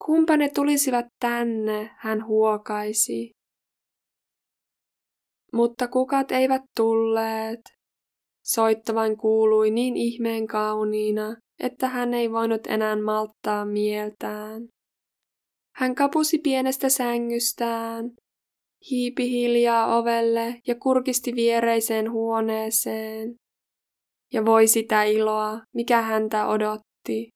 Kumpa 0.05 0.37
ne 0.37 0.49
tulisivat 0.49 1.05
tänne, 1.19 1.91
hän 1.97 2.25
huokaisi. 2.25 3.31
Mutta 5.53 5.87
kukat 5.87 6.31
eivät 6.31 6.61
tulleet. 6.77 7.59
Soitto 8.45 8.95
vain 8.95 9.17
kuului 9.17 9.71
niin 9.71 9.97
ihmeen 9.97 10.47
kauniina, 10.47 11.35
että 11.59 11.87
hän 11.87 12.13
ei 12.13 12.31
voinut 12.31 12.67
enää 12.67 12.95
malttaa 12.95 13.65
mieltään. 13.65 14.67
Hän 15.75 15.95
kapusi 15.95 16.37
pienestä 16.37 16.89
sängystään, 16.89 18.11
hiipi 18.89 19.29
hiljaa 19.29 19.97
ovelle 19.97 20.55
ja 20.67 20.75
kurkisti 20.75 21.35
viereiseen 21.35 22.11
huoneeseen. 22.11 23.40
Ja 24.33 24.45
voi 24.45 24.67
sitä 24.67 25.03
iloa, 25.03 25.61
mikä 25.75 26.01
häntä 26.01 26.47
odotti. 26.47 27.29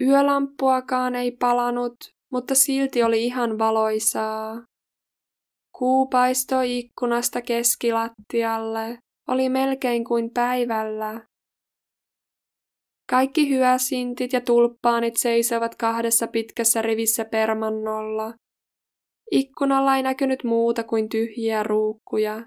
Yölamppuakaan 0.00 1.14
ei 1.14 1.30
palanut, 1.40 1.96
mutta 2.32 2.54
silti 2.54 3.02
oli 3.02 3.24
ihan 3.24 3.58
valoisaa. 3.58 4.62
Kuu 5.78 6.06
paistoi 6.06 6.78
ikkunasta 6.78 7.42
keskilattialle, 7.42 8.98
oli 9.28 9.48
melkein 9.48 10.04
kuin 10.04 10.30
päivällä. 10.34 11.20
Kaikki 13.10 13.48
hyäsintit 13.48 14.32
ja 14.32 14.40
tulppaanit 14.40 15.16
seisovat 15.16 15.74
kahdessa 15.74 16.26
pitkässä 16.26 16.82
rivissä 16.82 17.24
permannolla. 17.24 18.34
Ikkunalla 19.30 19.96
ei 19.96 20.02
näkynyt 20.02 20.44
muuta 20.44 20.84
kuin 20.84 21.08
tyhjiä 21.08 21.62
ruukkuja. 21.62 22.42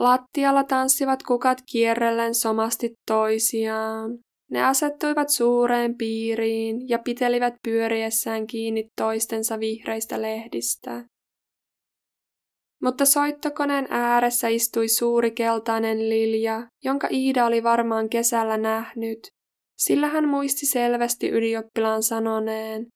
Lattialla 0.00 0.64
tanssivat 0.64 1.22
kukat 1.22 1.58
kierrellen 1.72 2.34
somasti 2.34 2.94
toisiaan. 3.06 4.18
Ne 4.50 4.64
asettuivat 4.64 5.28
suureen 5.28 5.96
piiriin 5.98 6.88
ja 6.88 6.98
pitelivät 6.98 7.54
pyöriessään 7.64 8.46
kiinni 8.46 8.88
toistensa 8.96 9.60
vihreistä 9.60 10.22
lehdistä. 10.22 11.04
Mutta 12.82 13.04
soittokoneen 13.04 13.86
ääressä 13.90 14.48
istui 14.48 14.88
suuri 14.88 15.30
keltainen 15.30 16.08
lilja, 16.08 16.66
jonka 16.84 17.08
Iida 17.10 17.46
oli 17.46 17.62
varmaan 17.62 18.08
kesällä 18.08 18.56
nähnyt, 18.56 19.18
sillä 19.78 20.06
hän 20.06 20.28
muisti 20.28 20.66
selvästi 20.66 21.28
ylioppilaan 21.28 22.02
sanoneen, 22.02 22.86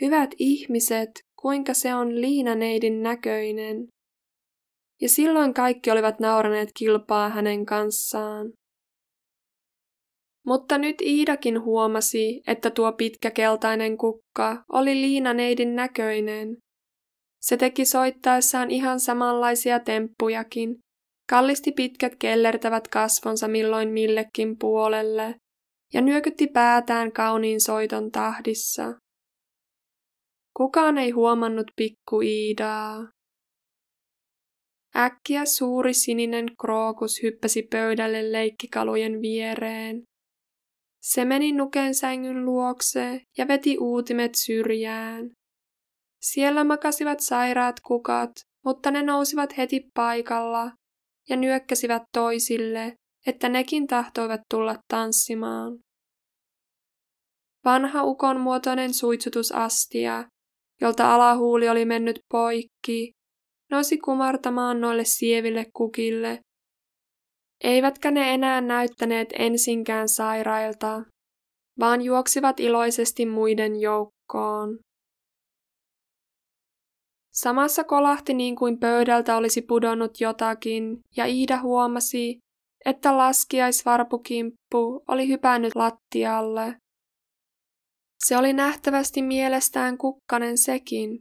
Hyvät 0.00 0.30
ihmiset, 0.38 1.10
kuinka 1.42 1.74
se 1.74 1.94
on 1.94 2.20
liinaneidin 2.20 3.02
näköinen. 3.02 3.88
Ja 5.00 5.08
silloin 5.08 5.54
kaikki 5.54 5.90
olivat 5.90 6.20
nauraneet 6.20 6.68
kilpaa 6.78 7.28
hänen 7.28 7.66
kanssaan. 7.66 8.52
Mutta 10.46 10.78
nyt 10.78 11.00
Iidakin 11.00 11.62
huomasi, 11.62 12.42
että 12.46 12.70
tuo 12.70 12.92
pitkä 12.92 13.30
keltainen 13.30 13.96
kukka 13.96 14.64
oli 14.72 14.94
liinaneidin 14.94 15.76
näköinen. 15.76 16.56
Se 17.40 17.56
teki 17.56 17.84
soittaessaan 17.84 18.70
ihan 18.70 19.00
samanlaisia 19.00 19.80
temppujakin, 19.80 20.76
kallisti 21.30 21.72
pitkät 21.72 22.12
kellertävät 22.18 22.88
kasvonsa 22.88 23.48
milloin 23.48 23.88
millekin 23.88 24.58
puolelle 24.58 25.34
ja 25.94 26.00
nyökytti 26.00 26.46
päätään 26.46 27.12
kauniin 27.12 27.60
soiton 27.60 28.10
tahdissa. 28.10 28.94
Kukaan 30.56 30.98
ei 30.98 31.10
huomannut 31.10 31.66
pikku 31.76 32.20
Iidaa. 32.20 33.08
Äkkiä 34.96 35.44
suuri 35.44 35.94
sininen 35.94 36.46
krookus 36.60 37.22
hyppäsi 37.22 37.62
pöydälle 37.62 38.32
leikkikalujen 38.32 39.20
viereen. 39.20 40.02
Se 41.02 41.24
meni 41.24 41.52
nuken 41.52 41.94
sängyn 41.94 42.44
luokse 42.44 43.22
ja 43.38 43.48
veti 43.48 43.78
uutimet 43.78 44.34
syrjään. 44.34 45.30
Siellä 46.22 46.64
makasivat 46.64 47.20
sairaat 47.20 47.80
kukat, 47.80 48.30
mutta 48.64 48.90
ne 48.90 49.02
nousivat 49.02 49.56
heti 49.56 49.80
paikalla 49.94 50.72
ja 51.28 51.36
nyökkäsivät 51.36 52.02
toisille, 52.12 52.96
että 53.26 53.48
nekin 53.48 53.86
tahtoivat 53.86 54.40
tulla 54.50 54.76
tanssimaan. 54.88 55.78
vanha 57.64 58.04
ukon 58.04 58.40
muotoinen 58.40 58.94
suitsutusastia, 58.94 60.24
jolta 60.80 61.14
alahuuli 61.14 61.68
oli 61.68 61.84
mennyt 61.84 62.18
poikki, 62.32 63.12
nousi 63.70 63.98
kumartamaan 63.98 64.80
noille 64.80 65.04
sieville 65.04 65.66
kukille. 65.74 66.40
Eivätkä 67.64 68.10
ne 68.10 68.34
enää 68.34 68.60
näyttäneet 68.60 69.28
ensinkään 69.38 70.08
sairailta, 70.08 71.02
vaan 71.80 72.02
juoksivat 72.02 72.60
iloisesti 72.60 73.26
muiden 73.26 73.80
joukkoon. 73.80 74.78
Samassa 77.32 77.84
kolahti 77.84 78.34
niin 78.34 78.56
kuin 78.56 78.78
pöydältä 78.78 79.36
olisi 79.36 79.62
pudonnut 79.62 80.20
jotakin, 80.20 80.98
ja 81.16 81.26
Iida 81.26 81.60
huomasi, 81.62 82.38
että 82.84 83.16
laskiaisvarpukimppu 83.16 85.04
oli 85.08 85.28
hypännyt 85.28 85.76
lattialle. 85.76 86.76
Se 88.24 88.36
oli 88.36 88.52
nähtävästi 88.52 89.22
mielestään 89.22 89.98
kukkanen 89.98 90.58
sekin. 90.58 91.20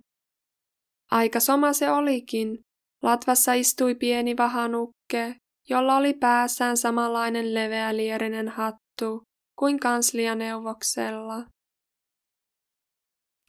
Aika 1.12 1.40
soma 1.40 1.74
se 1.74 1.92
olikin. 1.92 2.60
Latvassa 3.04 3.54
istui 3.54 3.96
pieni 3.96 4.38
vahanukke, 4.38 5.36
jolla 5.70 5.98
oli 5.98 6.14
päässään 6.14 6.78
samanlainen 6.78 7.54
leveälierinen 7.54 8.48
hattu 8.48 9.24
kuin 9.60 9.80
kanslianeuvoksella. 9.80 11.46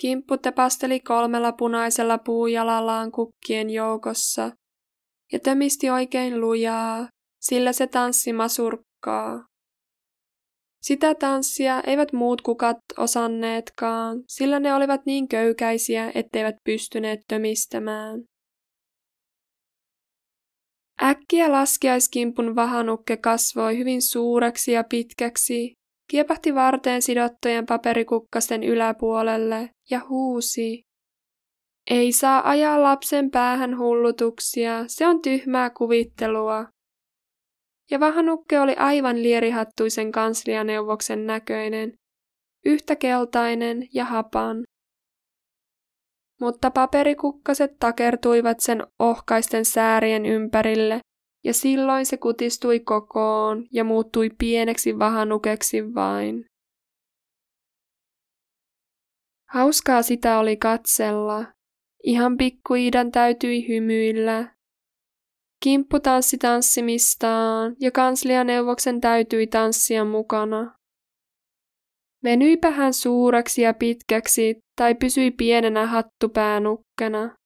Kimppu 0.00 0.36
tepasteli 0.36 1.00
kolmella 1.00 1.52
punaisella 1.52 2.18
puujalallaan 2.18 3.12
kukkien 3.12 3.70
joukossa 3.70 4.50
ja 5.32 5.38
tömisti 5.38 5.90
oikein 5.90 6.40
lujaa, 6.40 7.08
sillä 7.40 7.72
se 7.72 7.86
tanssi 7.86 8.32
masurkkaa. 8.32 9.49
Sitä 10.82 11.14
tanssia 11.14 11.82
eivät 11.86 12.12
muut 12.12 12.42
kukat 12.42 12.78
osanneetkaan, 12.98 14.22
sillä 14.28 14.60
ne 14.60 14.74
olivat 14.74 15.06
niin 15.06 15.28
köykäisiä, 15.28 16.12
etteivät 16.14 16.54
pystyneet 16.64 17.20
tömistämään. 17.28 18.20
Äkkiä 21.02 21.52
laskiaiskimpun 21.52 22.56
vahanukke 22.56 23.16
kasvoi 23.16 23.78
hyvin 23.78 24.02
suureksi 24.02 24.72
ja 24.72 24.84
pitkäksi, 24.84 25.72
kiepahti 26.10 26.54
varteen 26.54 27.02
sidottujen 27.02 27.66
paperikukkasten 27.66 28.64
yläpuolelle 28.64 29.70
ja 29.90 30.00
huusi. 30.08 30.82
Ei 31.90 32.12
saa 32.12 32.48
ajaa 32.48 32.82
lapsen 32.82 33.30
päähän 33.30 33.78
hullutuksia, 33.78 34.84
se 34.86 35.06
on 35.06 35.22
tyhmää 35.22 35.70
kuvittelua 35.70 36.66
ja 37.90 38.00
vahanukke 38.00 38.60
oli 38.60 38.74
aivan 38.74 39.22
lierihattuisen 39.22 40.12
kanslianeuvoksen 40.12 41.26
näköinen, 41.26 41.92
yhtä 42.64 42.96
keltainen 42.96 43.88
ja 43.94 44.04
hapan. 44.04 44.64
Mutta 46.40 46.70
paperikukkaset 46.70 47.70
takertuivat 47.80 48.60
sen 48.60 48.86
ohkaisten 48.98 49.64
säärien 49.64 50.26
ympärille, 50.26 51.00
ja 51.44 51.54
silloin 51.54 52.06
se 52.06 52.16
kutistui 52.16 52.80
kokoon 52.80 53.66
ja 53.72 53.84
muuttui 53.84 54.30
pieneksi 54.38 54.98
vahanukeksi 54.98 55.94
vain. 55.94 56.44
Hauskaa 59.48 60.02
sitä 60.02 60.38
oli 60.38 60.56
katsella. 60.56 61.46
Ihan 62.04 62.36
pikkuidan 62.36 63.10
täytyi 63.10 63.68
hymyillä, 63.68 64.54
Kimppu 65.62 66.00
tanssi 66.00 66.38
tanssimistaan 66.38 67.76
ja 67.80 67.90
kanslianeuvoksen 67.90 69.00
täytyi 69.00 69.46
tanssia 69.46 70.04
mukana. 70.04 70.74
Venyipä 72.24 72.70
hän 72.70 72.94
suureksi 72.94 73.62
ja 73.62 73.74
pitkäksi 73.74 74.58
tai 74.76 74.94
pysyi 74.94 75.30
pienenä 75.30 75.86
hattupäänukkena. 75.86 77.36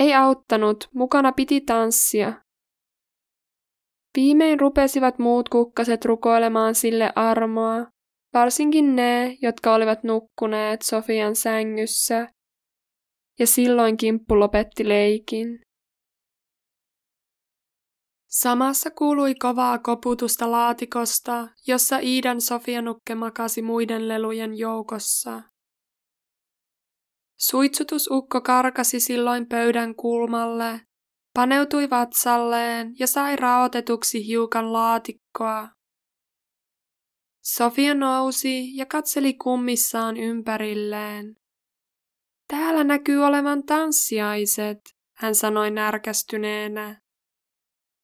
Ei 0.00 0.14
auttanut, 0.14 0.88
mukana 0.94 1.32
piti 1.32 1.60
tanssia. 1.60 2.42
Viimein 4.16 4.60
rupesivat 4.60 5.18
muut 5.18 5.48
kukkaset 5.48 6.04
rukoilemaan 6.04 6.74
sille 6.74 7.12
armoa, 7.16 7.86
varsinkin 8.34 8.96
ne, 8.96 9.36
jotka 9.42 9.74
olivat 9.74 10.04
nukkuneet 10.04 10.82
Sofian 10.82 11.36
sängyssä. 11.36 12.28
Ja 13.38 13.46
silloin 13.46 13.96
kimppu 13.96 14.40
lopetti 14.40 14.88
leikin. 14.88 15.65
Samassa 18.28 18.90
kuului 18.90 19.34
kovaa 19.34 19.78
koputusta 19.78 20.50
laatikosta, 20.50 21.48
jossa 21.66 21.98
Iidan 21.98 22.40
Sofianukke 22.40 23.14
makasi 23.14 23.62
muiden 23.62 24.08
lelujen 24.08 24.58
joukossa. 24.58 25.42
Suitsutusukko 27.38 28.40
karkasi 28.40 29.00
silloin 29.00 29.46
pöydän 29.46 29.94
kulmalle, 29.94 30.80
paneutui 31.34 31.90
vatsalleen 31.90 32.94
ja 32.98 33.06
sai 33.06 33.36
raotetuksi 33.36 34.26
hiukan 34.26 34.72
laatikkoa. 34.72 35.68
Sofia 37.42 37.94
nousi 37.94 38.76
ja 38.76 38.86
katseli 38.86 39.34
kummissaan 39.34 40.16
ympärilleen. 40.16 41.34
Täällä 42.48 42.84
näkyy 42.84 43.24
olevan 43.24 43.64
tanssiaiset, 43.64 44.78
hän 45.16 45.34
sanoi 45.34 45.70
närkästyneenä. 45.70 47.00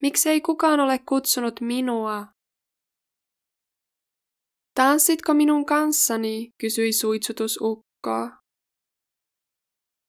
Miksei 0.02 0.40
kukaan 0.40 0.80
ole 0.80 0.98
kutsunut 1.08 1.60
minua? 1.60 2.26
Tanssitko 4.74 5.34
minun 5.34 5.66
kanssani, 5.66 6.50
kysyi 6.60 6.92
suitsutusukko. 6.92 8.30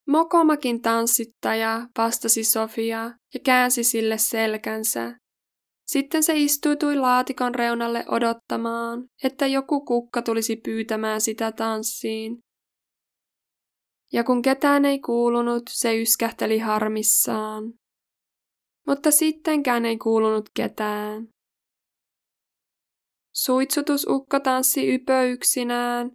Mokomakin 0.07 0.81
tanssittaja, 0.81 1.87
vastasi 1.97 2.43
Sofia 2.43 3.11
ja 3.33 3.39
käänsi 3.45 3.83
sille 3.83 4.17
selkänsä. 4.17 5.17
Sitten 5.87 6.23
se 6.23 6.33
istuutui 6.35 6.95
laatikon 6.95 7.55
reunalle 7.55 8.05
odottamaan, 8.07 9.05
että 9.23 9.47
joku 9.47 9.85
kukka 9.85 10.21
tulisi 10.21 10.55
pyytämään 10.55 11.21
sitä 11.21 11.51
tanssiin. 11.51 12.37
Ja 14.13 14.23
kun 14.23 14.41
ketään 14.41 14.85
ei 14.85 14.99
kuulunut, 14.99 15.63
se 15.69 16.01
yskähteli 16.01 16.59
harmissaan 16.59 17.73
mutta 18.87 19.11
sittenkään 19.11 19.85
ei 19.85 19.97
kuulunut 19.97 20.49
ketään. 20.55 21.27
Suitsutusukko 23.35 24.39
tanssi 24.39 24.93
ypö 24.93 25.23
yksinään, 25.23 26.11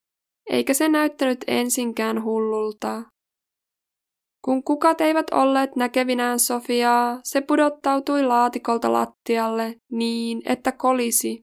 eikä 0.50 0.74
se 0.74 0.88
näyttänyt 0.88 1.44
ensinkään 1.46 2.24
hullulta. 2.24 3.02
Kun 4.44 4.64
kukat 4.64 5.00
eivät 5.00 5.30
olleet 5.30 5.76
näkevinään 5.76 6.38
Sofiaa, 6.38 7.20
se 7.24 7.40
pudottautui 7.40 8.22
laatikolta 8.22 8.92
lattialle 8.92 9.74
niin, 9.90 10.42
että 10.44 10.72
kolisi. 10.72 11.40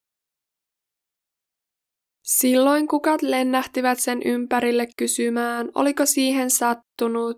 Silloin 2.23 2.87
kukat 2.87 3.21
lennähtivät 3.21 3.99
sen 3.99 4.21
ympärille 4.25 4.87
kysymään, 4.97 5.69
oliko 5.75 6.05
siihen 6.05 6.49
sattunut, 6.49 7.37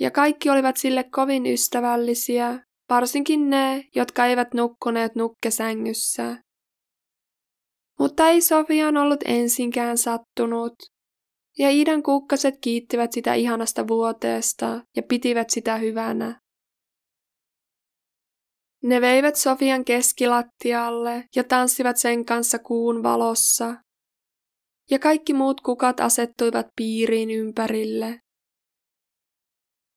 ja 0.00 0.10
kaikki 0.10 0.50
olivat 0.50 0.76
sille 0.76 1.04
kovin 1.04 1.46
ystävällisiä, 1.46 2.60
varsinkin 2.92 3.50
ne, 3.50 3.84
jotka 3.94 4.26
eivät 4.26 4.54
nukkuneet 4.54 5.14
nukkesängyssä. 5.14 6.36
Mutta 7.98 8.28
ei 8.28 8.40
Sofian 8.40 8.96
ollut 8.96 9.20
ensinkään 9.24 9.98
sattunut, 9.98 10.74
ja 11.58 11.70
Iidan 11.70 12.02
kukkaset 12.02 12.54
kiittivät 12.60 13.12
sitä 13.12 13.34
ihanasta 13.34 13.88
vuoteesta 13.88 14.82
ja 14.96 15.02
pitivät 15.08 15.50
sitä 15.50 15.76
hyvänä. 15.76 16.40
Ne 18.82 19.00
veivät 19.00 19.36
Sofian 19.36 19.84
keskilattialle 19.84 21.24
ja 21.36 21.44
tanssivat 21.44 21.96
sen 21.96 22.24
kanssa 22.24 22.58
kuun 22.58 23.02
valossa. 23.02 23.74
Ja 24.90 24.98
kaikki 24.98 25.34
muut 25.34 25.60
kukat 25.60 26.00
asettuivat 26.00 26.66
piiriin 26.76 27.30
ympärille. 27.30 28.18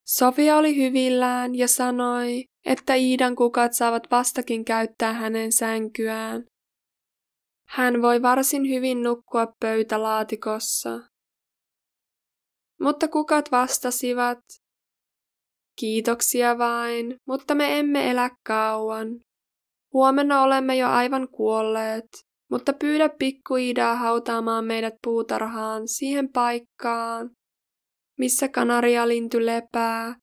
Sofia 0.08 0.58
oli 0.58 0.76
hyvillään 0.76 1.56
ja 1.56 1.68
sanoi, 1.68 2.44
että 2.66 2.96
Iidan 2.96 3.36
kukat 3.36 3.74
saavat 3.74 4.04
vastakin 4.12 4.66
käyttää 4.66 5.14
hänen 5.14 5.52
sänkyään. 5.52 6.46
Hän 7.68 8.02
voi 8.02 8.22
varsin 8.22 8.70
hyvin 8.70 9.04
nukkua 9.04 9.54
pöytälaatikossa. 9.60 11.00
Mutta 12.82 13.08
kukat 13.08 13.52
vastasivat, 13.52 14.40
kiitoksia 15.80 16.58
vain, 16.58 17.16
mutta 17.28 17.56
me 17.56 17.80
emme 17.80 18.12
elä 18.12 18.30
kauan. 18.48 19.08
Huomenna 19.94 20.42
olemme 20.42 20.76
jo 20.78 20.88
aivan 20.88 21.28
kuolleet, 21.28 22.08
mutta 22.52 22.74
pyydä 22.74 23.10
pikku 23.10 23.56
Iidaa 23.56 23.96
hautaamaan 23.96 24.66
meidät 24.66 24.94
puutarhaan 25.04 25.88
siihen 25.88 26.30
paikkaan, 26.34 27.30
missä 28.20 28.48
kanarialintu 28.48 29.38
lepää 29.40 30.16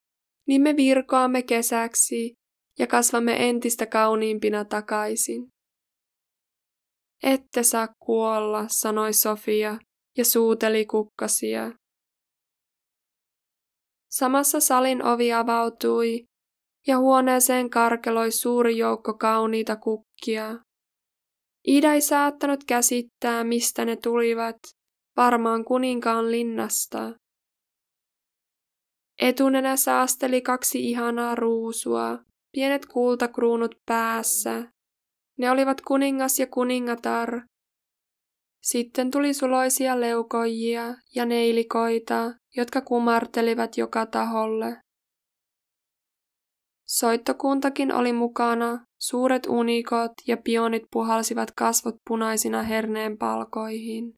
niin 0.53 0.63
me 0.63 0.77
virkoamme 0.77 1.43
kesäksi 1.43 2.35
ja 2.79 2.87
kasvamme 2.87 3.49
entistä 3.49 3.87
kauniimpina 3.87 4.65
takaisin. 4.65 5.49
Ette 7.23 7.63
saa 7.63 7.89
kuolla, 7.99 8.65
sanoi 8.69 9.13
Sofia, 9.13 9.79
ja 10.19 10.25
suuteli 10.25 10.87
kukkasia. 10.87 11.73
Samassa 14.11 14.61
salin 14.61 15.05
ovi 15.05 15.33
avautui 15.33 16.25
ja 16.87 16.99
huoneeseen 16.99 17.71
karkeloi 17.71 18.31
suuri 18.31 18.79
joukko 18.79 19.15
kauniita 19.15 19.77
kukkia. 19.77 20.59
Ida 21.67 21.93
ei 21.93 22.01
saattanut 22.01 22.65
käsittää, 22.65 23.45
mistä 23.45 23.85
ne 23.85 23.97
tulivat, 23.97 24.59
varmaan 25.17 25.65
kuninkaan 25.65 26.31
linnasta. 26.31 27.13
Etunenä 29.23 29.77
saasteli 29.77 30.41
kaksi 30.41 30.91
ihanaa 30.91 31.35
ruusua, 31.35 32.19
pienet 32.53 32.87
kultakruunut 32.87 33.75
päässä. 33.87 34.65
Ne 35.39 35.51
olivat 35.51 35.81
kuningas 35.81 36.39
ja 36.39 36.47
kuningatar. 36.47 37.43
Sitten 38.63 39.11
tuli 39.11 39.35
suloisia 39.35 40.01
leukojia 40.01 40.95
ja 41.15 41.27
neilikoita, 41.27 42.35
jotka 42.57 42.81
kumartelivat 42.81 43.77
joka 43.77 44.07
taholle. 44.07 44.77
Soittokuntakin 46.87 47.93
oli 47.93 48.13
mukana, 48.13 48.85
suuret 49.01 49.47
unikot 49.47 50.13
ja 50.27 50.37
pionit 50.37 50.83
puhalsivat 50.93 51.51
kasvot 51.57 51.95
punaisina 52.09 52.63
herneen 52.63 53.19
palkoihin. 53.19 54.15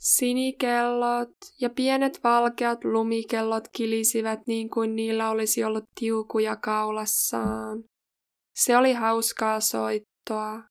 Sinikellot 0.00 1.36
ja 1.60 1.70
pienet 1.70 2.20
valkeat 2.24 2.84
lumikellot 2.84 3.68
kilisivät 3.76 4.40
niin 4.46 4.70
kuin 4.70 4.96
niillä 4.96 5.30
olisi 5.30 5.64
ollut 5.64 5.84
tiukuja 5.94 6.56
kaulassaan. 6.56 7.84
Se 8.54 8.76
oli 8.76 8.92
hauskaa 8.92 9.60
soittoa. 9.60 10.62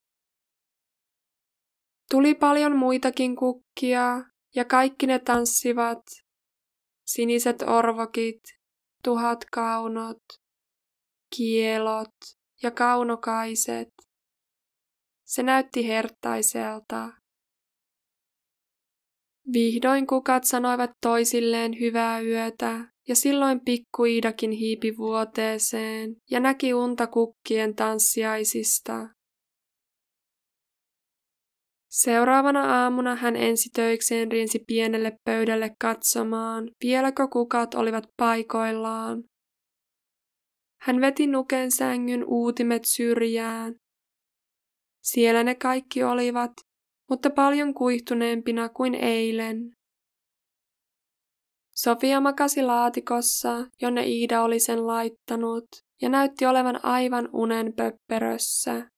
Tuli 2.12 2.36
paljon 2.36 2.76
muitakin 2.78 3.36
kukkia 3.36 4.24
ja 4.56 4.66
kaikki 4.66 5.08
ne 5.08 5.20
tanssivat. 5.20 6.02
Siniset 7.06 7.62
orvokit, 7.62 8.42
tuhat 9.04 9.46
kaunot, 9.52 10.24
kielot 11.36 12.16
ja 12.64 12.72
kaunokaiset. 12.72 13.90
Se 15.26 15.44
näytti 15.44 15.88
hertaiselta. 15.88 17.19
Vihdoin 19.54 20.08
kukat 20.08 20.44
sanoivat 20.44 20.92
toisilleen 21.02 21.80
hyvää 21.80 22.22
yötä, 22.22 22.86
ja 23.08 23.16
silloin 23.16 23.62
pikkuidakin 23.66 24.52
hiipi 24.52 24.98
vuoteeseen 24.98 26.16
ja 26.32 26.40
näki 26.40 26.74
unta 26.74 27.08
kukkien 27.08 27.76
tanssiaisista. 27.76 29.10
Seuraavana 31.90 32.84
aamuna 32.84 33.16
hän 33.16 33.36
ensi 33.36 33.70
töikseen 33.74 34.32
riensi 34.32 34.60
pienelle 34.68 35.18
pöydälle 35.26 35.76
katsomaan, 35.82 36.72
vieläkö 36.84 37.28
kukat 37.28 37.74
olivat 37.74 38.04
paikoillaan. 38.18 39.24
Hän 40.82 41.02
veti 41.02 41.28
nuken 41.28 41.72
sängyn 41.72 42.24
uutimet 42.28 42.86
syrjään. 42.86 43.76
Siellä 45.04 45.44
ne 45.44 45.56
kaikki 45.56 46.04
olivat, 46.04 46.52
mutta 47.10 47.30
paljon 47.30 47.74
kuihtuneempina 47.74 48.70
kuin 48.70 48.96
eilen. 48.96 49.72
Sofia 51.76 52.22
makasi 52.22 52.62
laatikossa, 52.62 53.66
jonne 53.82 54.06
Iida 54.06 54.44
oli 54.44 54.60
sen 54.60 54.88
laittanut, 54.88 55.66
ja 56.02 56.10
näytti 56.10 56.46
olevan 56.46 56.86
aivan 56.86 57.30
unen 57.34 57.74
pöpperössä. 57.74 58.90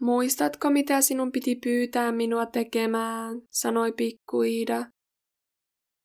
Muistatko, 0.00 0.70
mitä 0.70 1.00
sinun 1.00 1.32
piti 1.32 1.56
pyytää 1.62 2.12
minua 2.12 2.46
tekemään, 2.46 3.40
sanoi 3.50 3.92
pikku 3.92 4.42
Iida. 4.42 4.86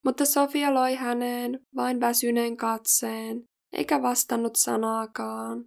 Mutta 0.05 0.25
Sofia 0.25 0.73
loi 0.73 0.95
häneen 0.95 1.59
vain 1.75 1.99
väsyneen 1.99 2.57
katseen, 2.57 3.43
eikä 3.73 4.01
vastannut 4.01 4.55
sanaakaan. 4.55 5.65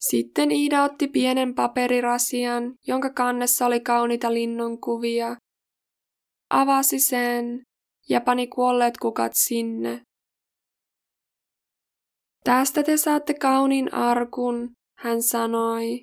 Sitten 0.00 0.50
Iida 0.50 0.84
otti 0.84 1.08
pienen 1.08 1.54
paperirasian, 1.54 2.74
jonka 2.86 3.10
kannessa 3.10 3.66
oli 3.66 3.80
kauniita 3.80 4.34
linnonkuvia, 4.34 5.36
avasi 6.50 6.98
sen 6.98 7.62
ja 8.08 8.20
pani 8.20 8.46
kuolleet 8.46 8.94
kukat 8.98 9.32
sinne. 9.34 10.02
Tästä 12.44 12.82
te 12.82 12.96
saatte 12.96 13.34
kauniin 13.34 13.94
arkun, 13.94 14.70
hän 14.98 15.22
sanoi. 15.22 16.02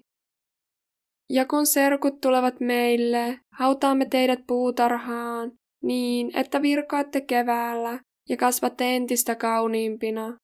Ja 1.29 1.45
kun 1.45 1.65
serkut 1.65 2.21
tulevat 2.21 2.60
meille, 2.60 3.39
hautaamme 3.53 4.05
teidät 4.05 4.39
puutarhaan 4.47 5.51
niin, 5.83 6.38
että 6.38 6.62
virkaatte 6.62 7.21
keväällä 7.21 7.99
ja 8.29 8.38
kasvatte 8.38 8.95
entistä 8.95 9.36
kauniimpina. 9.36 10.38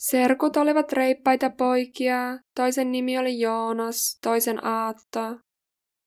Serkut 0.00 0.56
olivat 0.56 0.92
reippaita 0.92 1.50
poikia, 1.50 2.38
toisen 2.56 2.92
nimi 2.92 3.18
oli 3.18 3.40
Joonas, 3.40 4.18
toisen 4.22 4.64
Aatto. 4.66 5.20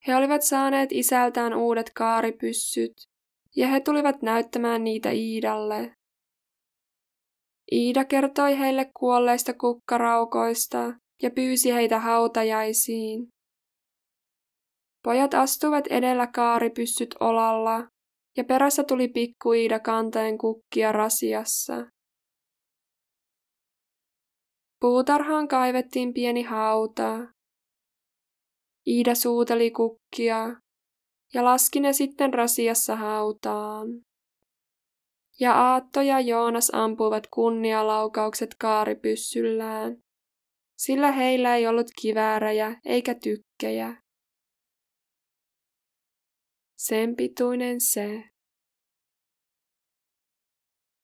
He 0.07 0.15
olivat 0.15 0.41
saaneet 0.41 0.91
isältään 0.91 1.53
uudet 1.53 1.91
kaaripyssyt, 1.95 2.93
ja 3.55 3.67
he 3.67 3.79
tulivat 3.79 4.21
näyttämään 4.21 4.83
niitä 4.83 5.09
Iidalle. 5.11 5.93
Iida 7.71 8.05
kertoi 8.05 8.59
heille 8.59 8.91
kuolleista 8.99 9.53
kukkaraukoista 9.53 10.93
ja 11.21 11.31
pyysi 11.31 11.73
heitä 11.73 11.99
hautajaisiin. 11.99 13.27
Pojat 15.03 15.33
astuivat 15.33 15.87
edellä 15.87 16.27
kaaripyssyt 16.27 17.15
olalla, 17.19 17.87
ja 18.37 18.43
perässä 18.43 18.83
tuli 18.83 19.07
pikku 19.07 19.53
Iida 19.53 19.79
kanteen 19.79 20.37
kukkia 20.37 20.91
rasiassa. 20.91 21.85
Puutarhaan 24.83 25.47
kaivettiin 25.47 26.13
pieni 26.13 26.41
hauta. 26.41 27.27
Iida 28.87 29.15
suuteli 29.15 29.71
kukkia 29.71 30.37
ja 31.33 31.43
laski 31.43 31.79
ne 31.79 31.93
sitten 31.93 32.33
rasiassa 32.33 32.95
hautaan. 32.95 33.87
Ja 35.39 35.53
Aatto 35.53 36.01
ja 36.01 36.19
Joonas 36.19 36.69
ampuivat 36.73 37.23
kunnialaukaukset 37.33 38.49
kaaripyssyllään, 38.59 39.97
sillä 40.77 41.11
heillä 41.11 41.55
ei 41.55 41.67
ollut 41.67 41.87
kiväärejä 42.01 42.79
eikä 42.85 43.15
tykkejä. 43.15 44.01
Sen 46.77 47.15
pituinen 47.15 47.81
se. 47.81 48.23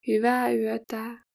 Hyvää 0.08 0.52
yötä. 0.52 1.29